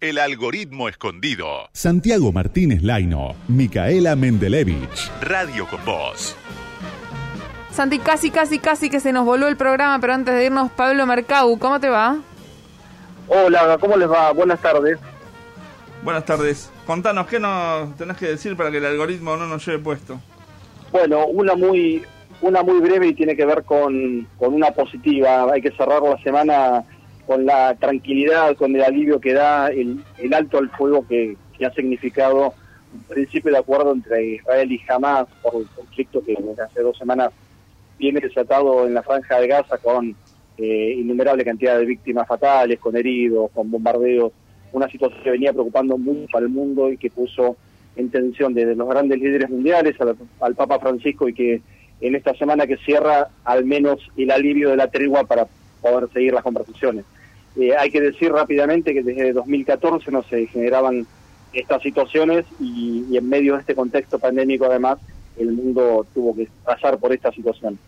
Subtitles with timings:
[0.00, 1.70] El algoritmo escondido.
[1.72, 5.10] Santiago Martínez Laino, Micaela Mendelevich.
[5.20, 6.36] Radio con Voz.
[7.72, 11.04] Santi, casi, casi, casi que se nos voló el programa, pero antes de irnos, Pablo
[11.04, 12.16] Mercau, ¿cómo te va?
[13.26, 14.30] Hola, ¿cómo les va?
[14.30, 15.00] Buenas tardes.
[16.04, 16.70] Buenas tardes.
[16.86, 20.20] Contanos, ¿qué nos tenés que decir para que el algoritmo no nos lleve puesto?
[20.92, 22.04] Bueno, una muy
[22.40, 25.52] una muy breve y tiene que ver con, con una positiva.
[25.52, 26.84] Hay que cerrar la semana
[27.28, 31.70] con la tranquilidad, con el alivio que da el, el alto al fuego que, ha
[31.72, 32.54] significado
[32.94, 36.96] un principio de acuerdo entre Israel y Hamas por el conflicto que desde hace dos
[36.96, 37.30] semanas
[37.98, 40.16] viene desatado en la franja de Gaza con
[40.56, 44.32] eh, innumerable cantidad de víctimas fatales, con heridos, con bombardeos,
[44.72, 47.58] una situación que venía preocupando mucho al mundo y que puso
[47.96, 51.60] en tensión desde los grandes líderes mundiales al, al Papa Francisco y que
[52.00, 55.46] en esta semana que cierra al menos el alivio de la tregua para
[55.82, 57.04] poder seguir las conversaciones.
[57.58, 61.06] Eh, hay que decir rápidamente que desde 2014 no se generaban
[61.52, 64.98] estas situaciones y, y, en medio de este contexto pandémico además
[65.38, 67.78] el mundo tuvo que pasar por esta situación.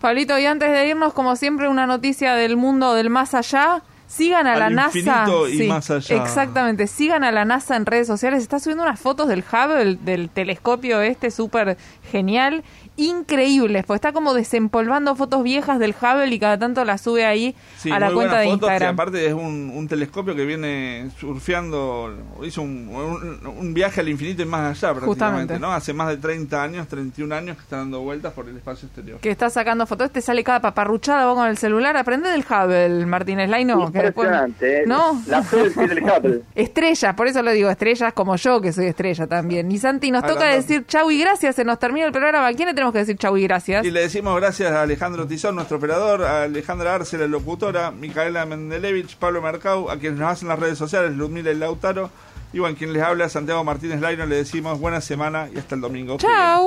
[0.00, 3.82] Pablito, y antes de irnos, como siempre, una noticia del mundo del más allá.
[4.08, 4.98] Sigan a Al la NASA.
[4.98, 6.16] infinito y Sí, más allá.
[6.16, 8.42] Exactamente, sigan a la NASA en redes sociales.
[8.42, 11.76] Está subiendo unas fotos del Hubble, del telescopio este súper
[12.10, 12.64] genial,
[12.96, 17.54] increíbles, porque está como desempolvando fotos viejas del Hubble y cada tanto las sube ahí
[17.76, 18.94] Sí, a la cuenta de Instagram.
[18.94, 22.12] aparte es un, un telescopio que viene surfeando,
[22.44, 25.58] hizo un, un- un viaje al infinito y más allá prácticamente, Justamente.
[25.58, 25.70] ¿no?
[25.72, 29.20] Hace más de 30 años, 31 años que está dando vueltas por el espacio exterior.
[29.20, 31.96] Que está sacando fotos, te sale cada paparruchada vos con el celular.
[31.96, 33.90] Aprende del Hubble, Martínez Laino.
[34.06, 34.84] Impresionante, ¿eh?
[34.86, 35.20] ¿No?
[35.26, 36.42] La selfie del Hubble.
[36.54, 39.70] Estrellas, por eso lo digo, estrellas como yo, que soy estrella también.
[39.70, 42.46] Y Santi, nos toca Hablando- decir chau y gracias, se nos termina el programa.
[42.46, 43.84] ¿A quién le tenemos que decir chau y gracias?
[43.84, 48.46] Y le decimos gracias a Alejandro Tizón, nuestro operador, a Alejandra Arce, la locutora, Micaela
[48.46, 52.10] Mendelevich, Pablo Mercau, a quienes nos hacen las redes sociales, Ludmila y Lautaro,
[52.52, 55.82] y bueno, quien les habla, Santiago Martínez Laino, le decimos buena semana y hasta el
[55.82, 56.16] domingo.
[56.16, 56.66] Chau.